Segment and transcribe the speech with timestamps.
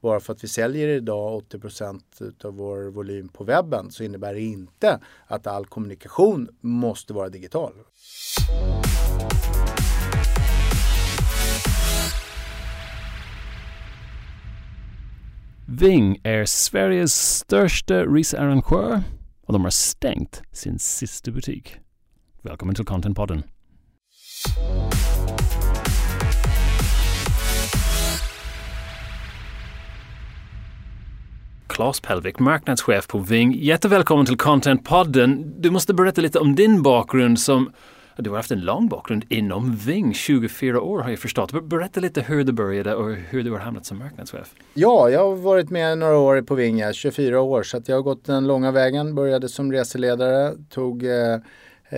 [0.00, 4.40] bara för att vi säljer idag 80% av vår volym på webben så innebär det
[4.40, 7.72] inte att all kommunikation måste vara digital.
[15.66, 19.02] Ving är Sveriges största researrangör
[19.46, 21.76] och de har stängt sin sista butik.
[22.42, 23.42] Välkommen till Contentpodden.
[31.70, 33.52] Claes Pelvik, marknadschef på Ving.
[33.52, 35.54] Jättevälkommen till Contentpodden.
[35.58, 37.70] Du måste berätta lite om din bakgrund som
[38.16, 41.68] du har haft en lång bakgrund inom Ving, 24 år har jag förstått.
[41.68, 44.54] Berätta lite hur det började och hur du har hamnat som marknadschef.
[44.74, 48.24] Ja, jag har varit med några år på Ving, 24 år, så jag har gått
[48.24, 49.14] den långa vägen.
[49.14, 51.34] Började som reseledare, tog eh,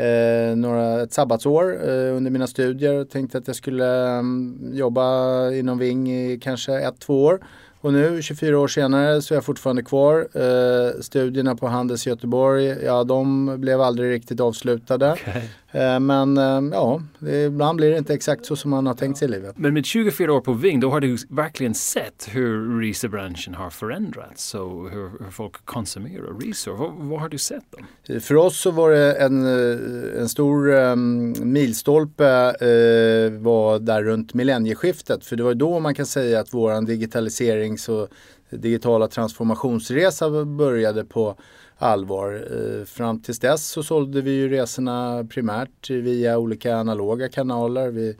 [0.02, 3.04] eh, några, ett sabbatsår eh, under mina studier.
[3.04, 7.40] Tänkte att jag skulle mm, jobba inom Ving i kanske ett, två år.
[7.82, 10.28] Och nu 24 år senare så är jag fortfarande kvar.
[10.34, 15.12] Eh, studierna på Handels i Göteborg, ja de blev aldrig riktigt avslutade.
[15.12, 15.42] Okay.
[15.72, 17.02] Eh, men eh, ja,
[17.46, 19.58] ibland blir det inte exakt så som man har tänkt sig i livet.
[19.58, 24.54] Men med 24 år på Ving, då har du verkligen sett hur resebranschen har förändrats
[24.54, 26.76] och hur, hur folk konsumerar resor.
[26.76, 28.20] Vad, vad, har du sett då?
[28.20, 29.46] För oss så var det en,
[30.18, 35.24] en stor um, milstolpe uh, var där runt millennieskiftet.
[35.24, 38.08] För det var då man kan säga att våran digitaliserings och
[38.50, 41.36] digitala transformationsresa började på
[41.82, 42.46] allvar.
[42.50, 47.90] Eh, fram tills dess så sålde vi ju resorna primärt via olika analoga kanaler.
[47.90, 48.16] Vi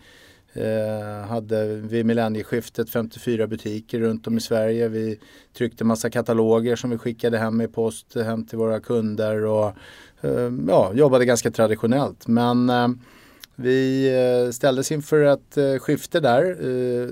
[0.52, 4.88] eh, hade vid millennieskiftet 54 butiker runt om i Sverige.
[4.88, 5.18] Vi
[5.52, 9.66] tryckte massa kataloger som vi skickade hem i post hem till våra kunder och
[10.20, 12.26] eh, ja, jobbade ganska traditionellt.
[12.26, 12.72] Men
[13.56, 14.10] vi
[14.52, 16.44] ställdes inför ett skifte där,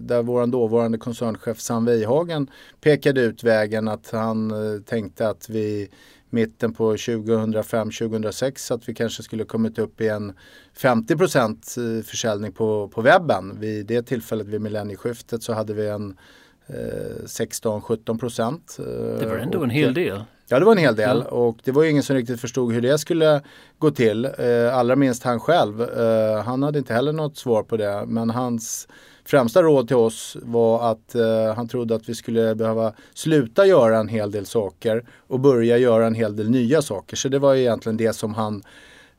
[0.01, 4.53] där vår dåvarande koncernchef Sam Weihagen pekade ut vägen att han
[4.87, 5.89] tänkte att vi
[6.33, 10.33] mitten på 2005-2006 att vi kanske skulle kommit upp i en
[10.75, 13.61] 50 eh, försäljning på, på webben.
[13.61, 16.17] Vid det tillfället vid millennieskiftet så hade vi en
[16.67, 16.75] eh,
[17.25, 18.77] 16-17 procent.
[18.79, 18.85] Eh,
[19.21, 20.25] det var ändå och, en hel del.
[20.49, 22.99] Ja det var en hel del och det var ingen som riktigt förstod hur det
[22.99, 23.43] skulle
[23.79, 24.25] gå till.
[24.25, 25.83] Eh, allra minst han själv.
[25.83, 28.89] Eh, han hade inte heller något svar på det men hans
[29.31, 33.99] främsta råd till oss var att eh, han trodde att vi skulle behöva sluta göra
[33.99, 37.17] en hel del saker och börja göra en hel del nya saker.
[37.17, 38.63] Så det var egentligen det som han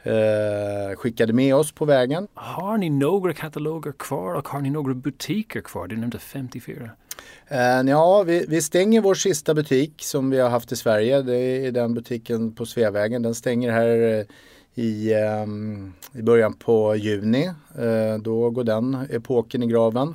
[0.04, 2.28] eh, skickade med oss på vägen.
[2.34, 5.88] Har ni några kataloger kvar och har ni några butiker kvar?
[5.88, 6.90] Du nämnde 54.
[7.52, 11.22] Uh, ja, vi, vi, stänger vår sista butik som vi har haft i Sverige.
[11.22, 13.22] Det är den butiken på Sveavägen.
[13.22, 14.26] Den stänger här uh,
[14.76, 17.48] i, um, i början på juni.
[17.80, 20.10] Uh, då går den epoken i graven.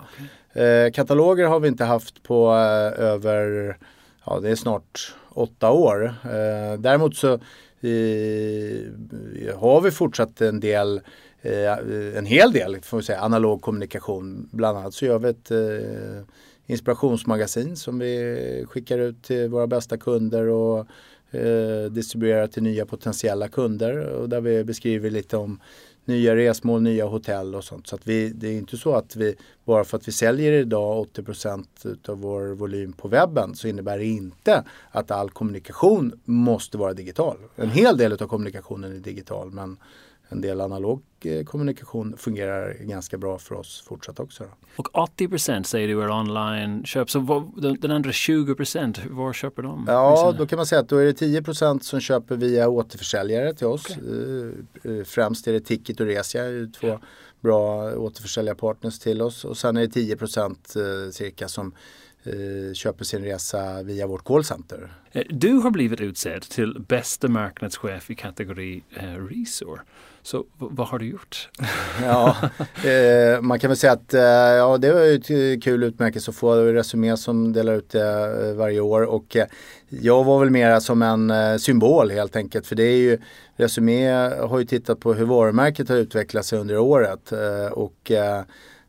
[0.54, 0.90] Okay.
[0.90, 2.52] kataloger har vi inte haft på
[2.96, 3.76] över,
[4.24, 6.14] ja det är snart åtta år.
[6.76, 7.28] däremot så
[9.54, 11.00] har vi fortsatt en del
[12.16, 14.48] en hel del får vi säga, analog kommunikation.
[14.52, 15.50] Bland annat så gör vi ett
[16.66, 20.86] inspirationsmagasin som vi skickar ut till våra bästa kunder och
[21.36, 25.60] eh, distribuerar till nya potentiella kunder och där vi beskriver lite om
[26.06, 27.86] nya resmål, nya hotell och sånt.
[27.86, 31.06] Så att vi, det är inte så att vi, bara för att vi säljer idag
[31.14, 36.92] 80% av vår volym på webben så innebär det inte att all kommunikation måste vara
[36.92, 37.36] digital.
[37.56, 39.76] En hel del av kommunikationen är digital men
[40.28, 44.44] en del analog eh, kommunikation fungerar ganska bra för oss fortsatt också.
[44.76, 48.54] Och 80 säger du är online-köp, så vad, den andra 20
[49.10, 49.84] var köper de?
[49.88, 53.66] Ja, då kan man säga att då är det 10% som köper via återförsäljare till
[53.66, 53.90] oss.
[53.90, 54.98] Okay.
[54.98, 56.42] Eh, främst är det Ticket och Resia,
[56.80, 57.00] två ja.
[57.40, 59.44] bra återförsäljarpartners till oss.
[59.44, 61.72] Och sen är det 10 eh, cirka som
[62.74, 64.92] köper sin resa via vårt callcenter.
[65.30, 69.84] Du har blivit utsedd till bästa marknadschef i kategori eh, Resor.
[70.26, 71.48] Så vad har du gjort?
[72.02, 72.36] ja,
[72.90, 76.36] eh, man kan väl säga att eh, ja, det var ett eh, kul utmärkelse att
[76.36, 79.02] få Resumé som delar ut det eh, varje år.
[79.02, 79.46] Och eh,
[79.88, 82.66] jag var väl mera som en eh, symbol helt enkelt.
[82.66, 83.18] För det är ju
[83.56, 87.32] Resumé har ju tittat på hur varumärket har utvecklats under året.
[87.32, 88.42] Eh, och eh,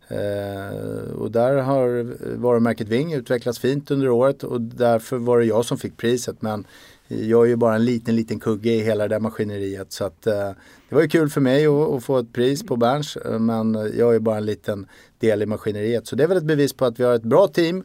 [0.07, 4.43] eh, och där har varumärket Ving utvecklats fint under året.
[4.43, 6.41] Och därför var det jag som fick priset.
[6.41, 6.65] Men
[7.07, 9.91] jag är ju bara en liten, liten kugge i hela det där maskineriet.
[9.91, 10.51] Så att, eh,
[10.89, 13.17] det var ju kul för mig att, att, få ett pris på Berns.
[13.17, 14.87] Eh, men jag är bara en liten
[15.19, 16.07] del i maskineriet.
[16.07, 17.83] Så det är väl ett bevis på att vi har ett bra team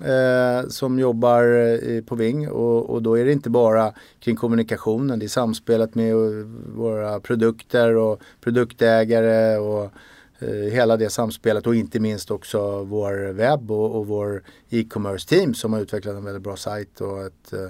[0.00, 2.48] eh, som jobbar eh, på Ving.
[2.48, 5.18] Och, och, då är det inte bara kring kommunikationen.
[5.18, 9.84] Det är samspelet med eh, våra produkter och produktägare och
[10.38, 15.54] eh, hela det samspelet och inte minst också vår webb och, och vår e-commerce team
[15.54, 17.68] som har utvecklat en väldigt bra sajt och ett eh,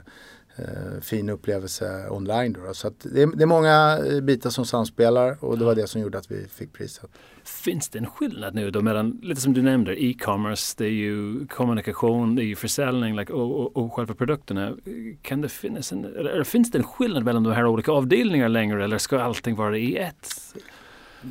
[1.01, 2.53] fin upplevelse online.
[2.53, 6.01] Då, Så det är, det, är, många bitar som samspelar och det var det som
[6.01, 7.11] gjorde att vi fick priset.
[7.45, 11.47] Finns det en skillnad nu då mellan, lite som du nämnde, e-commerce, det är ju
[11.47, 14.77] kommunikation, det är ju försäljning like, och, och, och själva produkterna.
[15.23, 18.85] Kan det finnas en, eller finns det en skillnad mellan de här olika avdelningarna längre
[18.85, 20.29] eller ska allting vara i ett?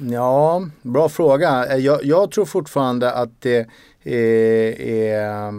[0.01, 1.77] Ja, bra fråga.
[1.77, 3.67] Jag, jag tror fortfarande att det
[4.03, 5.51] är, är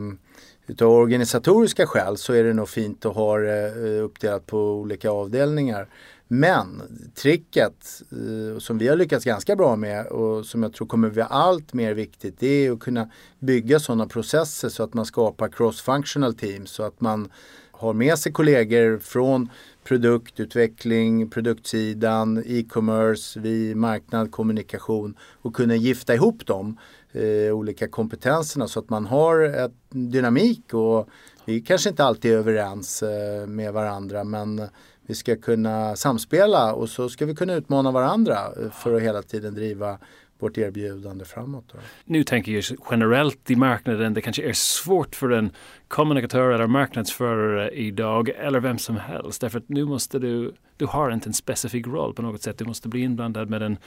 [0.67, 5.11] utav organisatoriska skäl så är det nog fint att ha det eh, uppdelat på olika
[5.11, 5.89] avdelningar.
[6.29, 6.83] Men
[7.15, 11.23] tricket eh, som vi har lyckats ganska bra med och som jag tror kommer bli
[11.23, 16.33] allt mer viktigt det är att kunna bygga sådana processer så att man skapar cross-functional
[16.33, 17.29] teams så att man
[17.71, 19.49] har med sig kollegor från
[19.85, 26.79] produktutveckling, produktsidan, e-commerce, vi marknad, kommunikation och kunna gifta ihop dem
[27.17, 31.09] eh, olika kompetenserna så att man har ett dynamik och
[31.45, 34.69] vi kanske inte alltid är överens eh, med varandra men
[35.07, 39.23] vi ska kunna samspela och så ska vi kunna utmana varandra eh, för att hela
[39.23, 39.99] tiden driva
[40.39, 41.65] vårt erbjudande framåt.
[41.73, 41.79] Då.
[42.05, 45.51] Nu tänker jag generellt i marknaden, det kanske är svårt för en
[45.89, 51.11] kommunikatör eller marknadsförare idag eller vem som helst därför att nu måste du, du har
[51.11, 52.59] inte en specifik roll på något sätt.
[52.59, 53.79] Du måste bli inblandad med en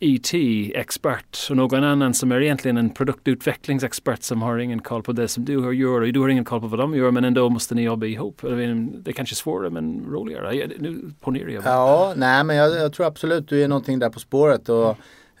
[0.00, 5.28] IT-expert och någon annan som är egentligen en produktutvecklingsexpert som har ingen koll på det
[5.28, 7.74] som du gör och du har ingen koll på vad de gör men ändå måste
[7.74, 8.40] ni jobba ihop.
[8.42, 10.68] Det är kanske svårare men roligare.
[10.78, 11.62] Nu ponerar jag.
[11.64, 14.68] Ja, nej men jag, jag, tror absolut du är någonting där på spåret.
[14.68, 14.88] Och,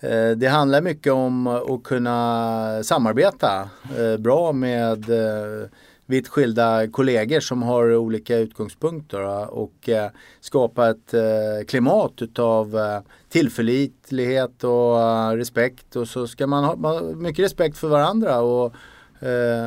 [0.00, 3.68] eh, det handlar mycket om att kunna samarbeta
[3.98, 5.68] eh, bra med eh,
[6.10, 10.10] vitt skilda kollegor som har olika utgångspunkter och eh,
[10.40, 11.20] skapa ett eh,
[11.68, 14.96] klimat utav eh, tillförlitlighet och
[15.36, 18.74] respekt och så ska man ha mycket respekt för varandra och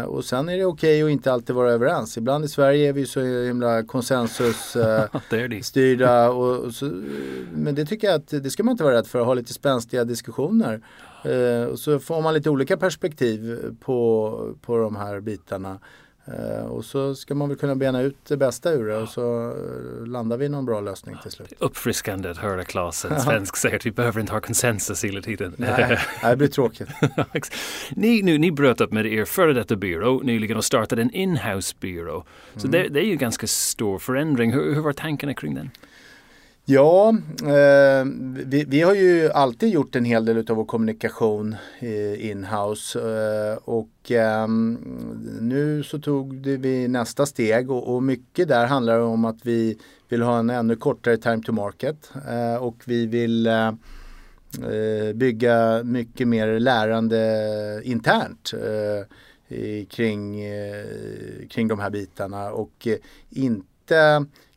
[0.06, 2.18] och sen är det okej okay att inte alltid vara överens.
[2.18, 6.32] Ibland i Sverige är vi så himla konsensusstyrda.
[6.32, 6.74] och, och
[7.54, 9.54] men det tycker jag att det ska man inte vara rädd för, att ha lite
[9.54, 10.82] spänstiga diskussioner.
[11.72, 15.80] och så får man lite olika perspektiv på, på de här bitarna.
[16.28, 19.52] Uh, och så ska man väl kunna bena ut det bästa ur det och så
[19.52, 21.54] uh, landar vi i någon bra lösning till slut.
[21.60, 25.56] Uppfriskande att höra Claes, en svensk säger att vi behöver inte ha konsensus hela tiden.
[25.58, 26.88] Nej, det blir tråkigt.
[27.96, 31.76] ni, nu, ni bröt upp med er före detta byrå nyligen och startade en inhouse
[31.80, 32.24] byrå.
[32.56, 32.72] Så mm.
[32.72, 34.54] det, det, är ju ganska stor förändring.
[34.54, 35.72] Hur, hur var tankarna kring den?
[36.66, 37.10] Ja,
[37.42, 38.06] eh,
[38.46, 43.58] vi, vi, har ju alltid gjort en hel del av vår kommunikation eh, inhouse eh,
[43.64, 44.48] och eh,
[45.42, 49.78] nu så tog vi nästa steg och, och, mycket där handlar om att vi
[50.10, 55.84] vill ha en ännu kortare time to market eh, och vi vill eh, eh bygga
[55.84, 60.86] mycket mer lärande internt eh, kring, eh,
[61.50, 62.88] kring de här bitarna och
[63.30, 63.73] inte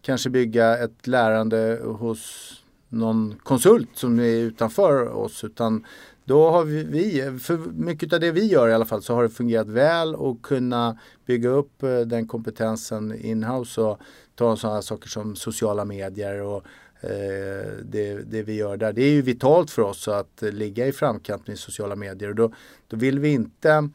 [0.02, 2.52] kanske bygga ett lärande hos
[2.88, 5.84] någon konsult som är utanför oss utan
[6.26, 9.28] då har vi, för mycket av det vi gör i alla fall så har det
[9.28, 14.00] fungerat väl och kunna bygga upp eh, den kompetensen inhouse och
[14.34, 16.64] ta sådana saker som sociala medier och
[17.00, 18.93] eh, det, det, vi gör där.
[18.93, 22.52] Det är ju vitalt för oss att ligga i framkant med sociala medier och då,
[22.88, 23.88] då vill vi inte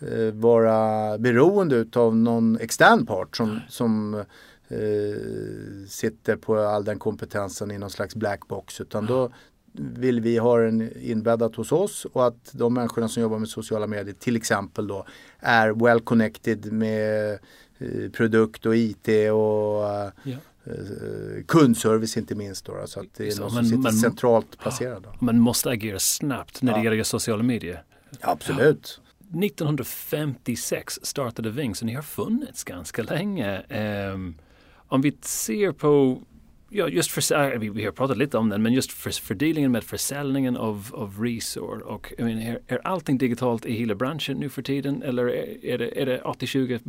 [0.00, 4.24] eh, vara beroende av någon extern part som, som
[4.68, 9.30] eh, sitter på all den kompetensen i någon slags black box utan då
[9.76, 13.86] vill vi ha den inbäddat hos oss och att de människorna som jobbar med sociala
[13.86, 15.06] medier till exempel då
[15.38, 17.32] är well connected med
[17.78, 20.36] eh, produkt och IT och eh, ja.
[20.66, 22.64] Eh, kundservice inte minst.
[22.64, 25.02] Då, så att det är någon som sitter man, centralt placerad.
[25.02, 25.24] Då.
[25.24, 27.82] Man måste agera snabbt när det gäller sociala medier.
[28.10, 29.00] Ja, absolut.
[29.42, 33.62] 1956 startade Ving så ni har funnits ganska länge.
[34.12, 34.34] Um,
[34.88, 36.22] om vi ser på
[36.76, 40.56] Ja, just för, vi, har pratat lite om den, men just för, fördelningen med försäljningen
[40.56, 41.82] av, av Resor.
[41.82, 45.64] Och, I mean, är, är allting digitalt i hela branschen nu för tiden eller är,
[45.64, 46.80] är det, är det 80-20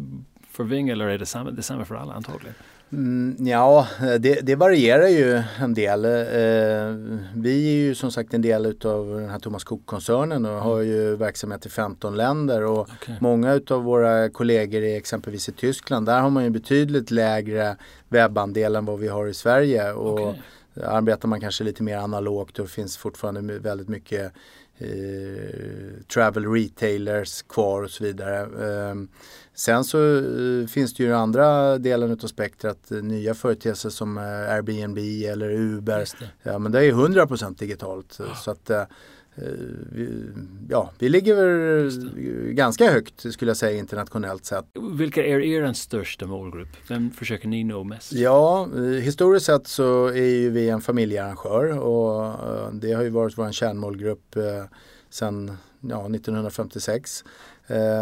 [0.51, 2.55] för Ving eller är det samma, detsamma för alla antagligen?
[2.95, 3.87] Mm, ja,
[4.19, 6.05] det, det, varierar ju en del.
[6.05, 10.63] Eh, vi är ju som sagt en del av den här Thomas Cook-koncernen och mm.
[10.63, 12.63] har ju verksamhet i 15 länder.
[12.63, 13.15] Och okay.
[13.19, 17.77] Många av våra kollegor i exempelvis i Tyskland, där har man ju betydligt lägre
[18.09, 19.91] webbandel än vad vi har i Sverige.
[19.91, 20.41] Och okay.
[20.83, 24.33] Arbetar man kanske lite mer analogt och finns fortfarande väldigt mycket
[24.77, 28.39] eh, travel retailers kvar och så vidare.
[28.39, 28.95] Eh,
[29.55, 34.97] sen så eh, finns det ju andra delen av spektrat, eh, nya företeelser som Airbnb
[35.31, 36.07] eller Uber.
[36.43, 38.19] Ja, men det är 100% digitalt.
[38.19, 38.35] Ja.
[38.35, 38.71] Så att,
[39.91, 40.23] vi,
[40.69, 44.65] ja, vi ligger ganska högt skulle jag säga internationellt sett.
[44.93, 46.69] Vilka är er största målgrupp?
[46.89, 48.13] Vem försöker ni nå mest?
[48.13, 48.69] Ja,
[49.01, 52.33] historiskt sett så är ju vi en familjearrangör och
[52.73, 54.35] det har ju varit vår kärnmålgrupp
[55.09, 57.23] sedan ja, 1956.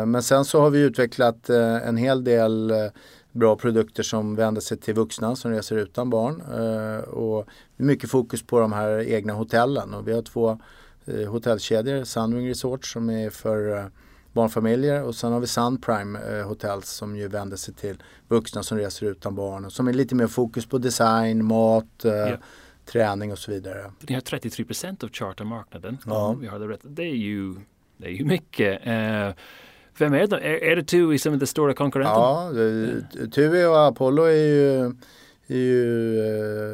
[0.06, 2.74] Men sen så har vi utvecklat en hel del
[3.32, 6.42] bra produkter som vänder sig till vuxna som reser utan barn.
[7.02, 10.60] Och mycket fokus på de här egna hotellen och vi har två
[11.06, 13.86] Eh, hotellkedjor, Sunwing Resort som är för eh,
[14.34, 18.64] barnfamiljer och sen har vi Sun Prime eh, Hotels som ju vänder sig till vuxna
[18.64, 22.40] som reser utan barn och som är lite mer fokus på design, mat, yeah.
[22.86, 23.92] träning och så vidare.
[24.00, 25.98] Ni har 33% av chartermarknaden.
[26.06, 26.34] Ja.
[26.34, 26.82] Vi har det, rätt.
[26.84, 27.56] det är ju
[28.04, 28.82] det är ju mycket.
[29.98, 30.38] vem är det?
[30.38, 32.22] Är, är det TUI som är den stora konkurrenten?
[32.22, 34.96] Ja, TUI och Apollo är ju
[35.48, 36.20] är ju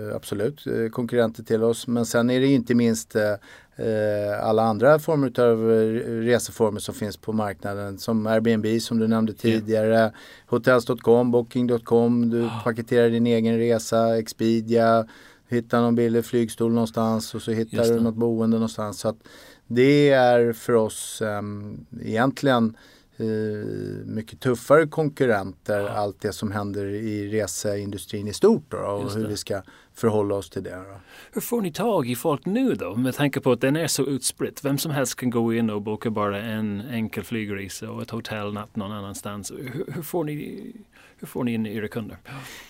[0.10, 1.88] eh, absolut konkurrenter till oss.
[1.88, 3.36] Men sen är det inte minst eh,
[3.80, 5.86] Eh, alla andra former av eh,
[6.22, 10.12] reseformer som finns på marknaden som Airbnb som du nämnde tidigare, yeah.
[10.48, 12.64] Hotels.com, Booking.com, du oh.
[12.64, 15.08] paketerar din egen resa, Expedia,
[15.48, 19.00] hittar någon billig flygstol någonstans och så hittar du något boende någonstans.
[19.00, 19.18] Så att
[19.70, 21.22] det är för oss
[22.02, 22.76] egentligen
[23.20, 25.90] Eh, mycket tuffare konkurrenter ja.
[25.90, 29.62] allt det som händer i reseindustrin i stort då, och hur vi ska
[29.94, 30.76] förhålla oss till det.
[30.76, 31.00] Då.
[31.32, 34.06] Hur får ni tag i folk nu då med tanke på att den är så
[34.06, 34.66] utspritt?
[34.66, 38.76] Vem som helst kan gå in och boka bara en enkel flygresa och ett hotellnatt
[38.76, 39.52] någon annanstans.
[39.52, 40.72] Hur, hur, får ni
[41.18, 42.18] hur får ni in era kunder?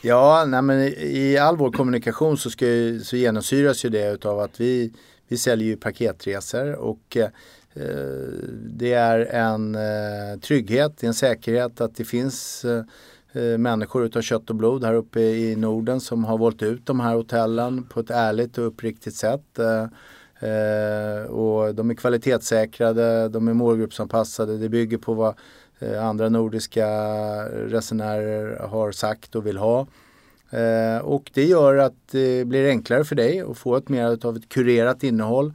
[0.01, 2.65] Ja, nej men i all vår kommunikation så, ska,
[3.03, 4.94] så genomsyras ju det av att vi,
[5.29, 7.29] vi säljer ju paketresor och eh,
[8.63, 12.83] det är en eh, trygghet, en säkerhet att det finns eh,
[13.31, 17.00] eh, människor utav kött och blod här uppe i Norden som har valt ut de
[17.00, 19.59] här hotellen på ett ärligt och uppriktigt sätt.
[21.29, 25.36] och de är kvalitetssäkrade, de är målgruppsanpassade, det bygger på vad
[26.01, 26.88] andra nordiska
[27.50, 29.88] resenärer har sagt och vill ha.
[30.50, 34.36] Eh, och det gör att det blir enklare för dig att få ett mer av
[34.36, 35.53] ett kurerat innehåll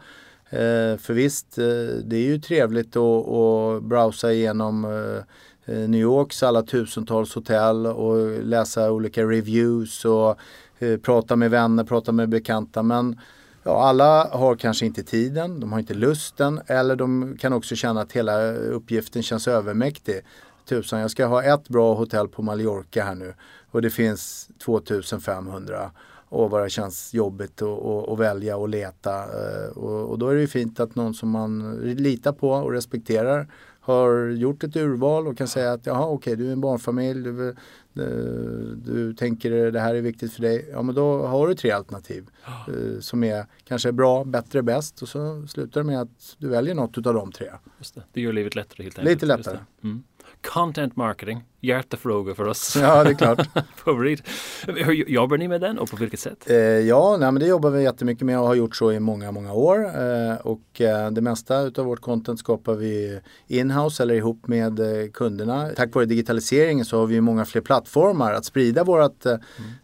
[0.55, 1.65] Eh, för visst, eh,
[2.05, 7.87] det är ju trevligt att, att browsa igenom eh, eh New Yorks alla tusentals hotell
[7.87, 10.37] och läsa olika reviews och
[10.79, 12.83] eh, prata med vänner, prata med bekanta.
[12.83, 13.21] Men
[13.63, 18.01] ja, alla har kanske inte tiden, de har inte lusten eller de kan också känna
[18.01, 20.21] att hela uppgiften känns övermäktig.
[20.65, 23.35] Tusan, jag ska ha ett bra hotell på Mallorca här nu
[23.71, 25.91] och det finns 2500
[26.29, 27.63] och vad det känns jobbigt
[28.09, 29.15] att välja och leta.
[29.15, 32.73] Eh, och, och, då är det ju fint att någon som man litar på och
[32.73, 33.49] respekterar
[33.81, 37.23] har gjort ett urval och kan säga att jaha okej okay, du är en barnfamilj,
[37.23, 37.55] du,
[37.93, 40.69] du, du, tänker det här är viktigt för dig.
[40.73, 42.27] Ja men då har du tre alternativ
[42.69, 46.75] uh, som är kanske bra, bättre, bäst och så slutar det med att du väljer
[46.75, 47.51] något av de tre.
[47.79, 48.03] Just det.
[48.13, 49.15] det gör livet lättare helt enkelt.
[49.15, 49.59] Lite lättare.
[49.83, 50.03] Mm.
[50.45, 52.77] Content marketing, hjärtefråga för oss.
[52.81, 53.49] Ja, det är klart.
[53.77, 54.23] Favorit.
[54.67, 56.51] Hur jobbar ni med den och på vilket sätt?
[56.51, 59.33] Eh, ja, nej, men det jobbar vi jättemycket med och har gjort så i många,
[59.33, 59.85] många år.
[59.85, 65.11] Eh, och eh, det mesta av vårt content skapar vi inhouse eller ihop med eh,
[65.11, 65.69] kunderna.
[65.77, 69.37] Tack vare digitaliseringen så har vi många fler plattformar att sprida vårt eh,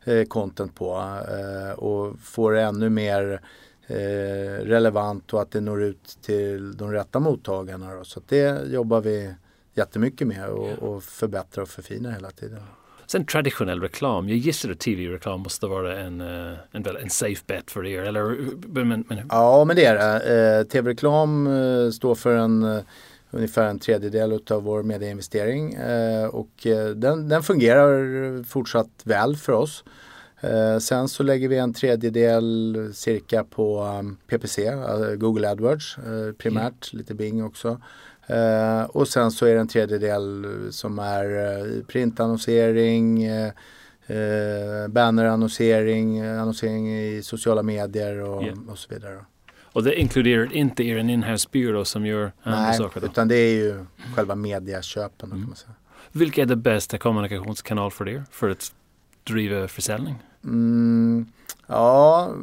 [0.04, 0.26] mm.
[0.26, 3.40] content på eh, och få det ännu mer
[4.62, 7.94] relevant och att det når ut till de rätta mottagarna.
[7.94, 8.04] Då.
[8.04, 9.34] Så det jobbar vi
[9.80, 12.60] jättemycket med och, och förbättrar och förfinar hela tiden.
[13.10, 17.70] Sen traditionell reklam, jag gissar att tv-reklam måste vara en, eh, en, en safe bet
[17.70, 18.36] för er, eller?
[18.84, 19.18] Men, men...
[19.28, 20.58] Ja, men det är det.
[20.58, 22.82] Eh, tv-reklam eh, står för en
[23.30, 25.78] ungefär en tredjedel av vår medieinvestering
[26.30, 29.84] och den, den fungerar fortsatt väl för oss.
[30.80, 33.86] Sen så lägger vi en tredjedel cirka på
[34.26, 34.72] PPC,
[35.16, 35.96] Google AdWords
[36.38, 37.80] primärt, lite Bing också.
[38.32, 46.98] Uh, och sen så är det en tredjedel som är uh, printannonsering, uh, bannerannonsering, annonsering
[46.98, 48.58] i sociala medier och, yeah.
[48.68, 49.24] och så vidare.
[49.72, 53.00] Och det inkluderar inte er inhouse byrå som gör andra saker?
[53.00, 53.84] Nej, utan det är ju
[54.14, 55.32] själva mediaköpen.
[55.32, 55.54] Mm.
[56.12, 58.72] Vilken är den bästa kommunikationskanal för er för att
[59.32, 60.14] driva försäljning?
[60.44, 61.26] Mm,
[61.66, 62.34] ja,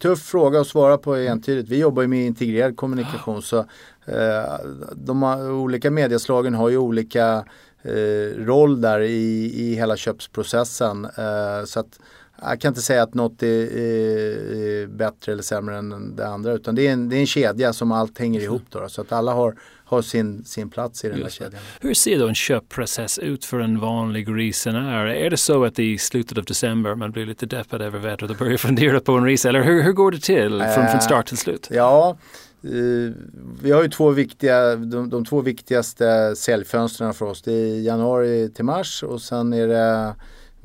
[0.00, 1.68] tuff fråga att svara på entydigt.
[1.68, 3.58] Vi jobbar ju med integrerad kommunikation så
[4.04, 4.54] eh,
[4.94, 7.44] de olika medieslagen har ju olika
[7.82, 11.04] eh, roll där i, i hela köpsprocessen.
[11.04, 12.00] Eh, så att
[12.40, 16.74] jag kan inte säga att något är, är, bättre eller sämre än det andra utan
[16.74, 19.32] det är en, det är en kedja som allt hänger ihop då, så att alla
[19.32, 21.62] har, har sin, sin plats i den där kedjan.
[21.80, 25.06] Hur ser då en köpprocess ut för en vanlig resenär?
[25.06, 28.36] Är det så att i slutet av december man blir lite deppad över vädret och
[28.36, 31.38] börjar fundera på en resa eller hur, hur går det till från, från start till
[31.38, 31.68] slut?
[31.70, 32.18] Ja,
[32.62, 33.14] eh,
[33.62, 37.42] vi har ju två viktiga, de, de två viktigaste säljfönstren för oss.
[37.42, 40.14] Det är januari till mars och sen är det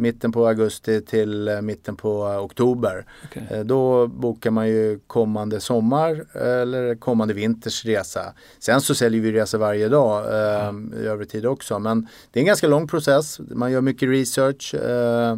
[0.02, 3.06] mitten på augusti till eh, mitten på oktober.
[3.26, 3.44] Okay.
[3.50, 8.34] Eh, då bokar man ju kommande sommar eller kommande vinters resa.
[8.60, 11.80] Sen så säljer vi resor varje dag eh, i övrig tid också.
[11.80, 13.40] Men det är en ganska lång process.
[13.40, 14.76] Man gör mycket research.
[14.76, 15.38] Eh,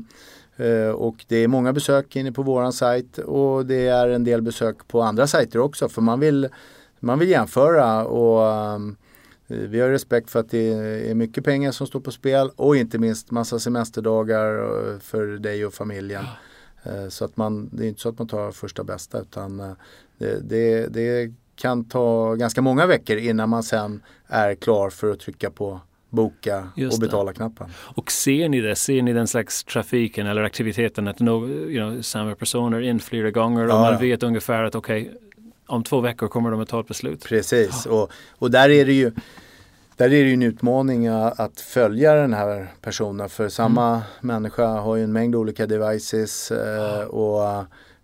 [0.68, 4.42] eh, och det är många besök inne på våran sajt och det är en del
[4.42, 6.50] besök på andra sajter också för man vill,
[7.00, 8.80] man vill jämföra och Eh,
[9.48, 10.74] vi har respekt för att det
[11.10, 14.58] är mycket pengar som står på spel och inte minst massa semesterdagar
[14.94, 16.26] eh, för dig och familjen.
[16.84, 16.92] Ja.
[16.92, 19.76] Eh, så att man, det är inte så att man tar första bästa utan
[20.18, 25.20] det, det, det kan ta ganska många veckor innan man sen är klar för att
[25.20, 25.82] trycka på
[26.14, 27.70] boka Just och betala-knappen.
[27.96, 28.76] Och ser ni det?
[28.76, 33.32] Ser ni den slags trafiken eller aktiviteten att no, you know, samma personer in flera
[33.32, 33.82] gånger och ja.
[33.82, 35.16] man vet ungefär att okej, okay,
[35.68, 37.24] om två veckor kommer de att ta ett beslut.
[37.24, 39.12] Precis, och, och där är det ju
[39.98, 44.04] där är det ju en utmaning att följa den här personen för samma mm.
[44.22, 47.44] människa har ju en mängd olika devices eh, och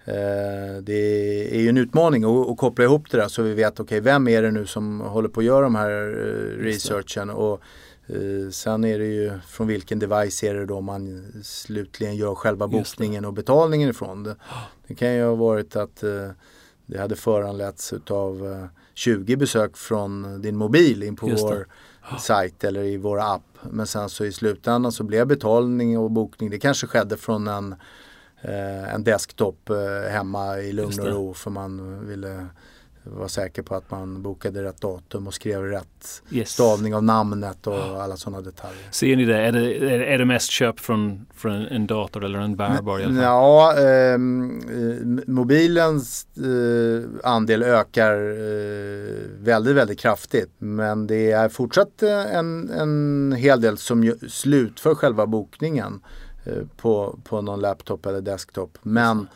[0.05, 3.73] eh, det är ju en utmaning att, att, koppla ihop det där så vi vet
[3.73, 7.29] okej okay, vem är det nu som håller på att göra de här eh, researchen
[7.29, 7.61] och
[8.07, 12.67] eh, sen är det ju från vilken device är det då man slutligen gör själva
[12.67, 14.23] bokningen och betalningen ifrån.
[14.23, 14.35] Det,
[14.87, 16.03] det kan ju ha varit att
[16.89, 21.67] det hade föranletts utav 20 besök från din mobil in på vår
[22.19, 23.58] sajt eller i vår app.
[23.62, 27.75] Men sen så i slutändan så blev betalning och bokning, det kanske skedde från en,
[28.41, 32.48] eh, en desktop eh, hemma i lugn och ro för man ville
[33.17, 36.49] vara säker på att man bokade rätt datum och skrev rätt yes.
[36.49, 38.87] stavning av namnet och alla sådana detaljer.
[38.91, 39.37] Ser ni det?
[39.37, 42.99] Är det, är det mest köp från, från en dator eller en bärbar?
[42.99, 50.51] Ja, ehm, eh, mobilens eh, andel ökar eh, väldigt, väldigt kraftigt.
[50.57, 56.01] Men det är fortsatt eh, en, en hel del som slutför själva bokningen
[56.45, 58.77] eh, på, på någon laptop eller desktop.
[58.81, 59.27] Men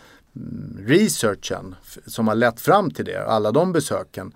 [0.78, 4.34] researchen som har lett fram till det, alla de besöken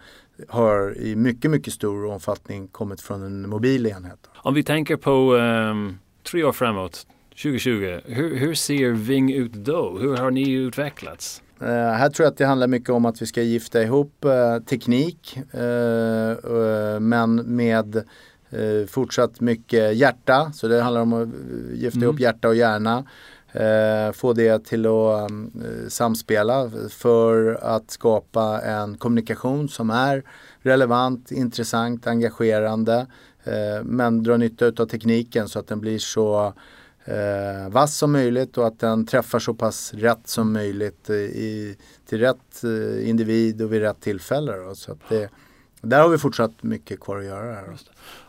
[0.48, 4.20] har i mycket, mycket stor omfattning kommit från en mobil enhet.
[4.36, 6.00] Om vi tänker på um,
[6.32, 9.98] tre år framåt, 2020, hur, hur, ser Ving ut då?
[10.02, 11.42] Hur har ni utvecklats?
[11.62, 14.64] Uh, här tror jag att det handlar mycket om att vi ska gifta ihop uh,
[14.66, 18.04] teknik uh, men med
[18.88, 20.52] fortsatt mycket hjärta.
[20.54, 21.30] Så det handlar om att
[21.74, 22.04] gifta mm.
[22.04, 23.06] ihop hjärta och hjärna.
[23.60, 30.24] Eh, få det till att mm, eh, samspela för att skapa en kommunikation som är
[30.62, 33.08] relevant, intressant, engagerande
[33.43, 36.54] eh, men dra nytta av tekniken så att den blir så
[37.06, 41.78] eh, vass som möjligt och att den träffar så pass rätt som möjligt eh, i,
[42.10, 44.52] till rätt eh, individ och vid rätt tillfälle.
[44.52, 44.76] Då.
[44.76, 45.30] Så att det,
[45.82, 47.54] där har vi fortsatt mycket kvar att göra.
[47.54, 47.63] Här.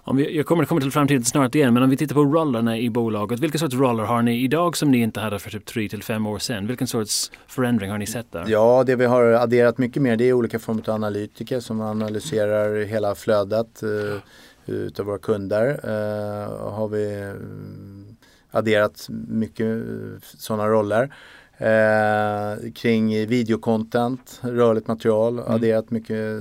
[0.04, 2.78] Om vi, jag kommer komma till framtiden snart igen, men om vi tittar på rollerna
[2.78, 3.40] i bolaget.
[3.40, 6.26] Vilka sorts roller har ni idag som ni inte hade för typ tre till fem
[6.26, 6.66] år sedan?
[6.66, 8.44] Vilken sorts förändring har ni sett där?
[8.48, 12.84] Ja, det vi har adderat mycket mer det är olika former av analytiker som analyserar
[12.84, 14.18] hela flödet uh,
[14.66, 15.68] utav våra kunder.
[15.84, 19.82] Uh, har vi eh, adderat mycket
[20.22, 21.14] sådana roller.
[21.60, 25.52] Eh, kring videocontent, rörligt material, mm.
[25.52, 26.40] adderat mycket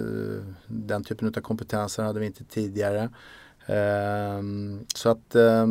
[0.68, 3.10] den typen av kompetenser hade vi inte tidigare.
[3.70, 4.44] Eh,
[4.96, 5.68] så att eh,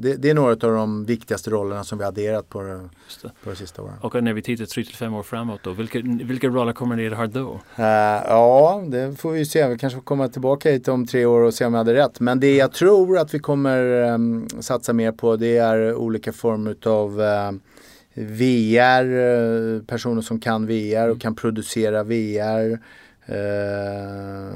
[0.00, 2.80] det, det, är några av de viktigaste rollerna som vi adderat på det,
[3.44, 3.94] på det sista åren.
[4.00, 7.06] Och när vi tittar 3 till 5 år framåt då, vilka, vilka roller kommer ni
[7.08, 7.60] att ha då?
[7.76, 7.84] Eh,
[8.28, 9.68] ja, det får vi se.
[9.68, 12.20] Vi kanske får komma tillbaka hit om tre år och se om jag hade rätt.
[12.20, 16.76] Men det jag tror att vi kommer ehm, satsa mer på det är olika former
[16.86, 17.60] av ehm,
[18.14, 21.18] VR, eh, personer som kan VR och mm.
[21.18, 22.78] kan producera VR.
[23.26, 24.52] Eh,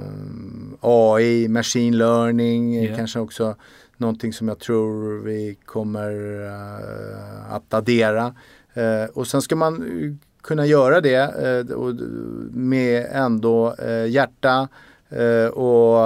[0.80, 2.96] AI, machine learning, yeah.
[2.96, 3.54] kanske också
[3.96, 6.12] någonting som jag tror vi kommer
[6.44, 8.34] uh, att addera.
[9.12, 9.84] Och sen ska man
[10.42, 11.34] kunna göra det
[12.50, 13.76] med ändå
[14.08, 14.68] hjärta
[15.52, 15.98] och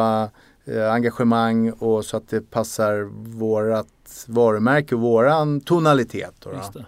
[0.93, 3.03] engagemang och så att det passar
[3.39, 6.35] vårat varumärke och våran tonalitet.
[6.39, 6.85] Då, då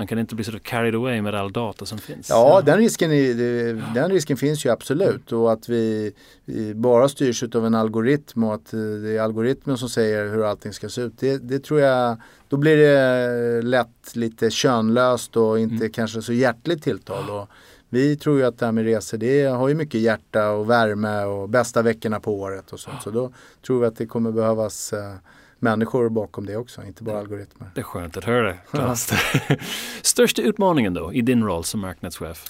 [0.00, 2.28] man kan inte bli så carried away med all data som finns.
[2.30, 6.12] Ja, Den, risken är, den risken finns ju absolut och att vi,
[6.44, 10.72] vi bara styrs av en algoritm och att det är algoritmen som säger hur allting
[10.72, 11.12] ska se ut.
[11.18, 12.16] Det, det tror jag,
[12.48, 15.92] då blir det lätt lite könlöst och inte mm.
[15.92, 17.30] kanske så hjärtligt tilltal.
[17.30, 17.48] Och
[17.88, 21.24] vi tror ju att det här med resor, det har ju mycket hjärta och värme
[21.24, 23.02] och bästa veckorna på året och sånt.
[23.02, 23.32] Så då
[23.66, 25.14] tror vi att det kommer behövas eh,
[25.62, 27.70] människor bakom det också, inte bara algoritmer.
[27.74, 28.54] Det är skönt att höra.
[30.02, 32.46] Största utmaningen då i din roll som marknadschef?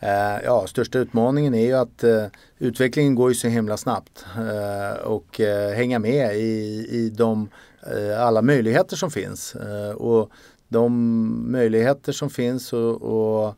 [0.00, 2.24] Eh, ja, största utmaningen är ju att eh,
[2.58, 5.40] utvecklingen går ju så himla snabbt eh, och
[5.74, 7.48] hänga med i, i de,
[8.18, 9.56] alla möjligheter som finns.
[9.96, 10.30] Och
[10.68, 10.92] de
[11.52, 13.54] möjligheter som finns och, och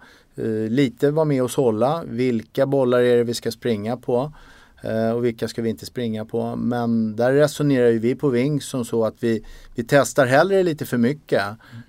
[0.69, 2.05] lite vara med och sålla.
[2.07, 4.33] Vilka bollar är det vi ska springa på?
[4.83, 6.57] Eh, och vilka ska vi inte springa på.
[6.57, 10.87] Men där resonerar ju vi på Ving som så att vi, vi testar hellre lite
[10.87, 11.43] för mycket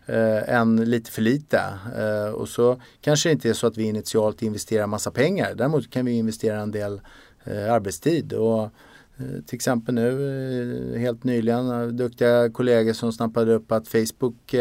[0.05, 1.61] eh, än lite för lite.
[1.97, 5.55] Eh, och så kanske det inte är så att vi initialt investerar massa pengar.
[5.55, 7.01] Däremot kan vi investera en del
[7.43, 8.33] eh, arbetstid.
[8.33, 14.55] Och, eh, till exempel nu eh, helt nyligen duktiga kollegor som snappade upp att Facebook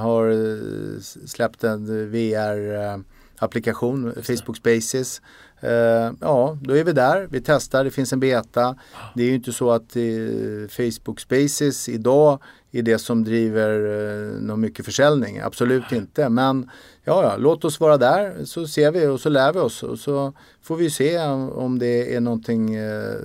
[0.00, 3.02] har släppt en VR
[3.38, 5.20] applikation, Facebook Spaces.
[5.64, 7.28] Uh, ja, då är vi där.
[7.30, 8.76] Vi testar, det finns en beta.
[9.14, 12.42] Det är ju inte så att uh, Facebook Spaces idag
[12.72, 15.40] är det som driver uh, någon mycket försäljning.
[15.40, 16.28] Absolut inte.
[16.28, 16.70] Men
[17.04, 19.82] ja, ja, låt oss vara där så ser vi och så lär vi oss.
[19.82, 21.18] Och så får vi se
[21.52, 22.76] om det är någonting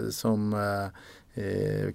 [0.10, 0.90] som Eh,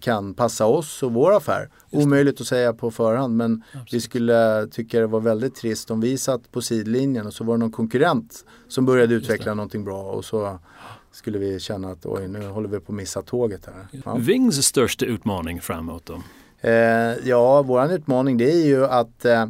[0.01, 1.68] kan passa oss och vår affär.
[1.90, 3.94] Omöjligt att säga på förhand men Absolut.
[3.94, 7.55] vi skulle tycka det var väldigt trist om vi satt på sidlinjen och så var
[7.55, 10.59] det någon konkurrent som började utveckla någonting bra och så
[11.12, 14.03] skulle vi känna att oj nu håller vi på att missa tåget här.
[14.05, 14.14] Ja.
[14.14, 16.22] Vings största utmaning framåt då?
[16.68, 19.42] Eh, ja, våran utmaning det är ju att eh,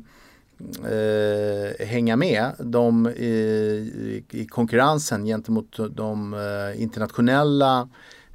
[0.93, 7.89] eh, hänga med de, i, i konkurrensen gentemot de eh, internationella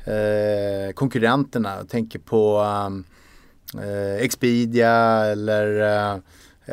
[0.05, 1.75] eh, konkurrenterna.
[1.77, 3.03] Jag tänker på um,
[3.83, 6.19] eh, Expedia eller eh,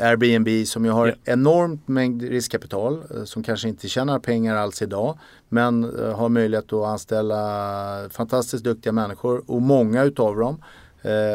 [0.03, 1.19] Airbnb som ju har yeah.
[1.25, 6.73] enormt mängd riskkapital eh, som kanske inte tjänar pengar alls idag men eh, har möjlighet
[6.73, 10.63] att anställa fantastiskt duktiga människor och många utav dem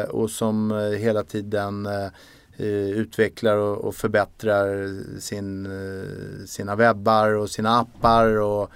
[0.09, 1.87] och som hela tiden
[2.57, 4.89] utvecklar och, förbättrar
[5.19, 5.67] sin,
[6.47, 8.71] sina webbar och sina appar och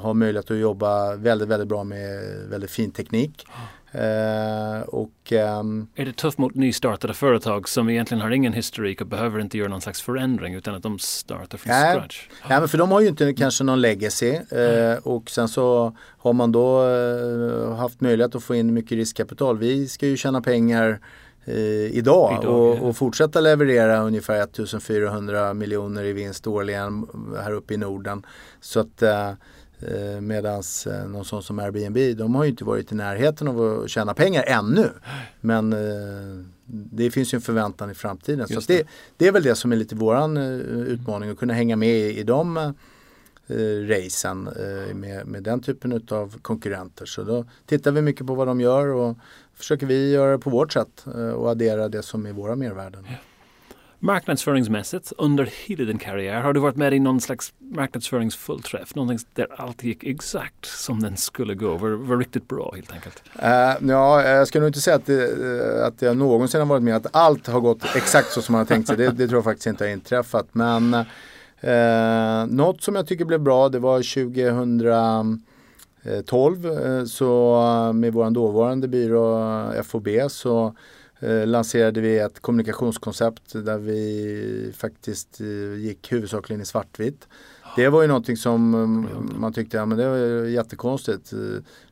[0.00, 3.46] har möjlighet att jobba väldigt, väldigt bra med väldigt fin teknik.
[3.94, 9.06] Uh, och, um, är det tufft mot nystartade företag som egentligen har ingen historik och
[9.06, 12.28] behöver inte göra någon slags förändring utan att de startar från nej, scratch?
[12.48, 16.32] Nej, men för de har ju inte kanske någon legacy uh, och sen så har
[16.32, 19.58] man då uh, haft möjlighet att få in mycket riskkapital.
[19.58, 21.00] Vi ska ju tjäna pengar
[21.50, 22.80] idag, idag och, ja.
[22.80, 27.06] och, fortsätta leverera ungefär 1400 miljoner i vinst årligen
[27.38, 28.26] här uppe i Norden.
[28.60, 29.02] Så att
[29.82, 33.60] Eh, Medan eh, någon sån som Airbnb, de har ju inte varit i närheten av
[33.60, 34.90] att tjäna pengar ännu.
[35.40, 38.48] Men eh, det finns ju en förväntan i framtiden.
[38.48, 38.86] Så det.
[39.16, 39.26] det.
[39.26, 42.56] är väl det som är lite våran utmaning, att kunna hänga med i, i de
[42.56, 42.72] eh,
[43.88, 44.48] racen
[44.94, 47.06] med, med den typen av konkurrenter.
[47.06, 49.16] Så då tittar vi mycket på vad de gör och
[49.60, 51.04] försöker vi göra det på vårt sätt
[51.36, 53.06] och addera det som är våra mervärden.
[53.08, 53.14] Ja.
[54.02, 58.94] Marknadsföringsmässigt under hela din karriär, har du varit med i någon slags marknadsföringsfullträff?
[58.94, 63.22] Någonting där allt gick exakt som den skulle gå, var, var riktigt bra helt enkelt?
[63.36, 66.82] Uh, ja, jag ska nog inte säga att, det, eh, att jag någonsin har varit
[66.82, 68.96] med att allt har gått exakt så som man har tänkt sig.
[68.96, 70.46] Det, det tror jag faktiskt inte har inträffat.
[70.52, 74.02] Men uh, något som jag tycker blev bra, det var
[76.04, 80.74] 2012 så med vår dåvarande byrå FOB så
[81.20, 87.28] eh, lanserade vi ett kommunikationskoncept där vi faktiskt eh, gick huvudsakligen i svartvitt.
[87.76, 88.70] Det var ju någonting som
[89.38, 91.32] man tyckte, ja men det var jättekonstigt.
[91.32, 91.38] Eh,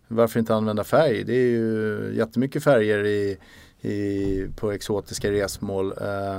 [0.08, 1.24] varför inte använda färg?
[1.24, 3.38] Det är ju jättemycket färger i,
[3.80, 5.92] i, på exotiska resmål.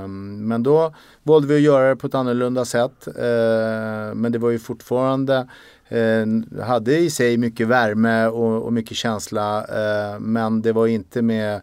[0.04, 3.08] Um, men då valde vi att göra det på ett annorlunda sätt.
[4.14, 5.48] Men det var ju fortfarande
[5.92, 9.60] uh, hade i sig mycket värme och, och mycket känsla.
[9.60, 11.60] Uh, men det var inte med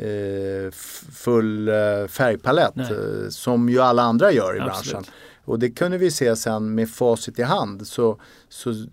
[0.00, 0.70] Eh,
[1.12, 1.74] full eh,
[2.08, 2.76] färgpalett.
[2.78, 4.92] Eh, som ju alla andra gör i Absolut.
[4.92, 5.04] branschen.
[5.44, 8.86] Och det kunde vi se sen med facit i hand så, så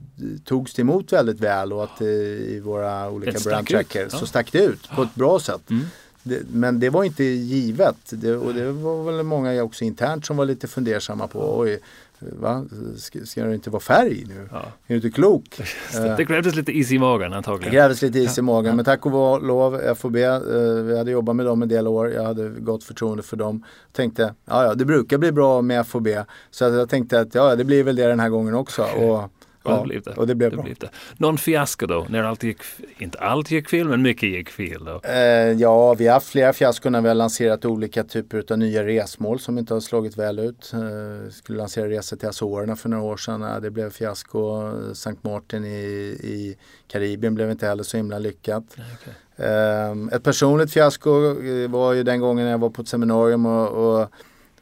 [0.45, 4.10] togs det emot väldigt väl och att i våra olika brandtracker ja.
[4.10, 5.69] så stack det ut på ett bra sätt.
[5.69, 5.86] Mm.
[6.27, 10.37] Det, men det var inte givet det, och det var väl många också internt som
[10.37, 11.79] var lite fundersamma på oj,
[12.19, 12.65] Va?
[12.97, 14.49] Ska, ska det inte vara färg nu?
[14.51, 14.57] Ja.
[14.57, 15.61] Är du inte klok?
[16.17, 17.73] det krävdes lite is i magen antagligen.
[17.73, 18.75] Det krävdes lite is i magen.
[18.75, 20.39] Men tack och lov FOB, eh,
[20.83, 22.11] vi hade jobbat med dem en del år.
[22.11, 23.63] Jag hade gott förtroende för dem.
[23.91, 26.07] Tänkte, ja ja det brukar bli bra med FOB.
[26.51, 28.83] Så jag tänkte att ja det blir väl det den här gången också.
[28.97, 29.31] Och
[29.71, 30.12] Ja, det blev det.
[30.12, 30.63] Och det blev det bra.
[30.63, 30.89] Blev det.
[31.17, 32.08] Någon fiasko då?
[32.10, 32.58] När allt gick,
[32.97, 34.86] inte allt gick fel, men mycket gick fel?
[34.86, 35.01] Då.
[35.03, 38.84] Eh, ja, vi har haft flera fiaskon när vi har lanserat olika typer av nya
[38.84, 40.71] resmål som inte har slagit väl ut.
[40.73, 43.43] Eh, skulle lansera resor till Azorerna för några år sedan.
[43.43, 44.71] Eh, det blev fiasko.
[44.93, 45.77] Sankt Martin i,
[46.23, 48.63] i Karibien blev inte heller så himla lyckat.
[48.73, 49.13] Okay.
[49.47, 51.10] Eh, ett personligt fiasko
[51.41, 54.10] eh, var ju den gången jag var på ett seminarium och, och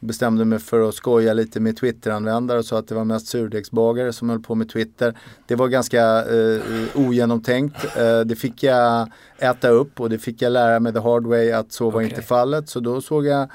[0.05, 4.13] bestämde mig för att skoja lite med Twitter-användare och sa att det var mest surdegsbagare
[4.13, 5.17] som höll på med Twitter.
[5.47, 6.61] Det var ganska eh,
[6.93, 7.97] ogenomtänkt.
[7.97, 11.51] Eh, det fick jag äta upp och det fick jag lära mig the hard way
[11.51, 12.09] att så var okay.
[12.09, 12.69] inte fallet.
[12.69, 13.49] Så då såg jag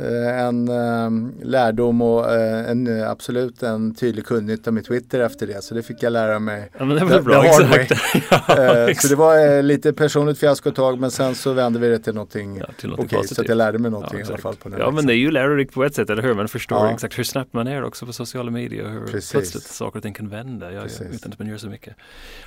[0.00, 5.64] en ehm, lärdom och eh, en, absolut en tydlig kundnytta med Twitter efter det.
[5.64, 6.70] Så det fick jag lära mig.
[6.78, 7.92] Ja, men det var bra, exakt.
[8.30, 11.88] ja, eh, så det var lite personligt fiasko ett tag men sen så vände vi
[11.88, 13.28] det till någonting, ja, till någonting okej.
[13.28, 14.56] så att jag lärde mig någonting ja, i alla fall.
[14.56, 16.34] På den ja men det är ju lärorikt på ett sätt, eller hur?
[16.34, 16.92] Man förstår ja.
[16.92, 18.88] exakt hur snabbt man är också på sociala medier.
[18.88, 19.32] Hur precis.
[19.32, 20.82] plötsligt saker och ting kan vända ja,
[21.12, 21.96] utan att man gör så mycket.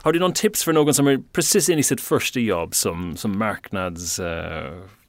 [0.02, 3.18] Har du någon tips för någon som är precis in i sitt första jobb som,
[3.18, 4.26] som marknads uh,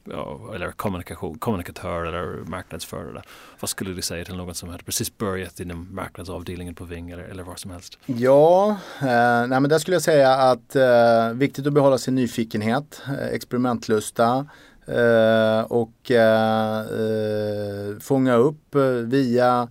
[0.04, 3.22] ja, eller kommunikation, kommunikatör eller marknadsförare.
[3.60, 7.22] Vad skulle du säga till någon som hade precis börjat inom marknadsavdelningen på Ving eller,
[7.22, 7.98] eller var som helst?
[8.06, 13.02] Ja, eh, nej men där skulle jag säga att eh, viktigt att behålla sin nyfikenhet,
[13.06, 14.46] eh, experimentlusta
[14.86, 19.68] eh, och eh, eh fånga upp eh, via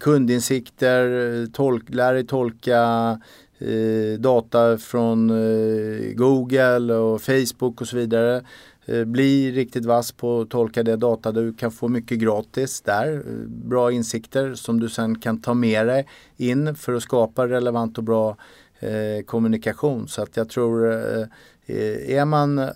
[0.00, 3.20] kundinsikter, tolk, lära dig tolka
[4.18, 5.28] data från
[6.14, 8.42] Google och Facebook och så vidare.
[8.86, 11.32] Eh, bli riktigt vass på att tolka det data.
[11.32, 13.14] Du kan få mycket gratis där.
[13.14, 17.98] Eh, bra insikter som du sen kan ta med dig in för att skapa relevant
[17.98, 18.36] och bra
[18.78, 20.08] eh, kommunikation.
[20.08, 21.26] Så att jag tror, eh,
[21.66, 22.68] eh är man eh,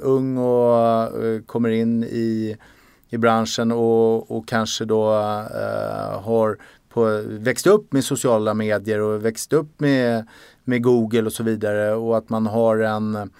[0.00, 2.56] ung och eh, kommer in i,
[3.08, 5.04] i branschen och, och kanske då
[6.22, 10.26] har på, växt upp med sociala medier och växt upp med,
[10.64, 13.30] med Google och så vidare och att man har en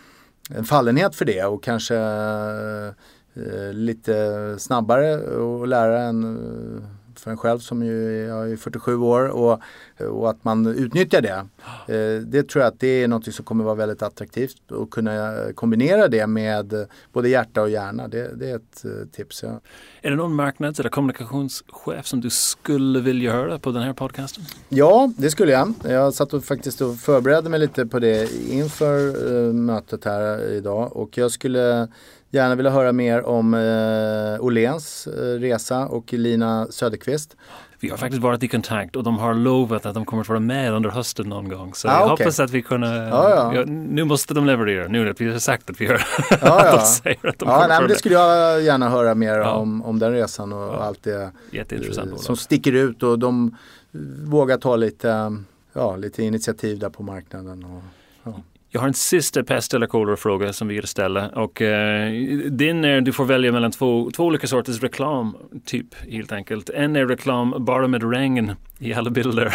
[0.48, 5.14] en fallenhet för det och kanske eh, lite snabbare
[5.62, 6.38] att lära än
[7.20, 9.60] för en själv som ju jag är 47 år och,
[10.10, 11.46] och att man utnyttjar det.
[11.94, 15.34] Eh, det tror jag att det är något som kommer vara väldigt attraktivt och kunna
[15.54, 18.08] kombinera det med både hjärta och hjärna.
[18.08, 19.42] Det, det är ett eh, tips.
[19.42, 19.60] Ja.
[20.02, 24.44] Är det någon marknads eller kommunikationschef som du skulle vilja höra på den här podcasten?
[24.68, 25.74] Ja, det skulle jag.
[25.84, 31.18] Jag satt och faktiskt och förberedde mig lite på det inför mötet här idag och
[31.18, 31.88] jag skulle
[32.30, 37.36] Gärna vilja höra mer om eh, Olens eh, resa och Lina Söderqvist.
[37.80, 40.40] Vi har faktiskt varit i kontakt och de har lovat att de kommer att vara
[40.40, 41.74] med under hösten någon gång.
[41.74, 42.24] Så ah, jag okay.
[42.24, 43.08] hoppas att vi kunna...
[43.08, 43.54] Ja, ja.
[43.54, 46.76] Ja, nu måste de leverera, nu när vi har sagt att vi gör ja, ja.
[46.76, 49.98] de säger att de ja, nej, men Det skulle jag gärna höra mer om, om
[49.98, 53.56] den resan och allt det Jätteintressant, som sticker ut och de
[54.24, 55.36] vågar ta lite,
[55.72, 57.64] ja, lite initiativ där på marknaden.
[57.64, 57.82] Och,
[58.70, 62.12] jag har en sista pest eller kolera-fråga som vi vill ställa och eh,
[62.50, 66.70] din är du får välja mellan två, två olika sorters reklam, typ helt enkelt.
[66.70, 69.54] En är reklam bara med regn i alla bilder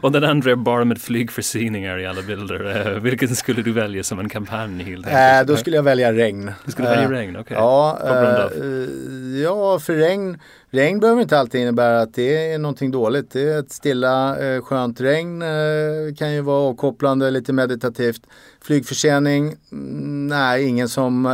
[0.00, 2.86] och den andra är bara med flygförseningar i alla bilder.
[2.86, 5.06] Eh, vilken skulle du välja som en kampanj helt?
[5.06, 6.52] Eh, då skulle jag välja regn.
[6.64, 7.40] Du skulle välja regn, okej.
[7.40, 7.56] Okay.
[7.56, 10.38] Ja, eh, ja, för regn
[10.74, 13.30] Regn behöver inte alltid innebära att det är någonting dåligt.
[13.30, 15.42] Det är ett stilla eh, skönt regn.
[15.42, 18.22] Eh, kan ju vara avkopplande, lite meditativt.
[18.60, 21.32] Flygförsening, mm, nej ingen som eh,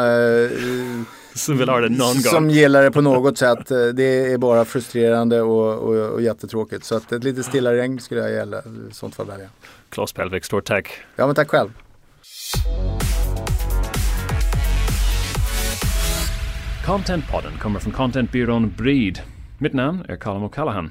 [1.35, 2.23] som vill ha det någon gång.
[2.23, 3.71] Som gillar det på något sätt.
[3.71, 6.85] Eh, det är bara frustrerande och, och, och jättetråkigt.
[6.85, 9.49] Så att ett lite stilla regn skulle jag gälla, i sånt fall välja.
[9.89, 10.91] Klas Pelvik, stort tack.
[11.17, 11.69] Ja men tack själv.
[16.87, 19.21] Contentpodden kommer från contentbyrån Breed.
[19.59, 20.91] Mitt namn är Colin O'Callaghan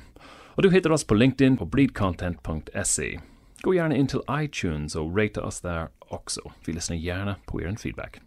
[0.60, 3.20] och du hittar oss på LinkedIn på breedcontent.se.
[3.62, 6.52] Gå gärna in till iTunes och rata oss där också.
[6.66, 8.22] Vi lyssnar gärna på er feedback.